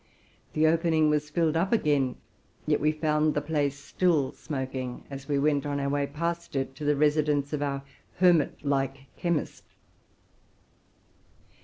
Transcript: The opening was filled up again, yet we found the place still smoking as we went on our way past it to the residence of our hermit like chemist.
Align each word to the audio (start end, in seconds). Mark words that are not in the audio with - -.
The 0.53 0.65
opening 0.65 1.11
was 1.11 1.29
filled 1.29 1.55
up 1.55 1.71
again, 1.71 2.15
yet 2.65 2.79
we 2.79 2.91
found 2.91 3.35
the 3.35 3.39
place 3.41 3.77
still 3.77 4.31
smoking 4.31 5.03
as 5.11 5.29
we 5.29 5.37
went 5.37 5.63
on 5.63 5.79
our 5.79 5.89
way 5.89 6.07
past 6.07 6.55
it 6.55 6.73
to 6.77 6.85
the 6.85 6.95
residence 6.95 7.53
of 7.53 7.61
our 7.61 7.83
hermit 8.15 8.65
like 8.65 9.13
chemist. 9.15 9.63